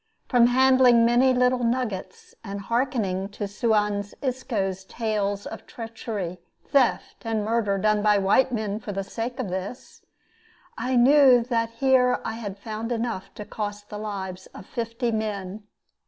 From 0.27 0.47
handling 0.47 1.05
many 1.05 1.31
little 1.31 1.63
nuggets, 1.63 2.33
and 2.43 2.59
hearkening 2.61 3.29
to 3.29 3.47
Suan 3.47 4.03
Isco's 4.23 4.83
tales 4.85 5.45
of 5.45 5.67
treachery, 5.67 6.39
theft, 6.65 7.17
and 7.23 7.45
murder 7.45 7.77
done 7.77 8.01
by 8.01 8.17
white 8.17 8.51
men 8.51 8.79
for 8.79 8.91
the 8.93 9.03
sake 9.03 9.37
of 9.39 9.49
this, 9.51 10.01
I 10.75 10.95
knew 10.95 11.43
that 11.43 11.69
here 11.69 12.19
I 12.25 12.33
had 12.33 12.57
found 12.57 12.91
enough 12.91 13.31
to 13.35 13.45
cost 13.45 13.89
the 13.91 13.99
lives 13.99 14.47
of 14.55 14.65
fifty 14.65 15.11
men. 15.11 15.67